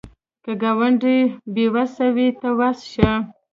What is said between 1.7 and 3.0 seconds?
وسه وي، ته وس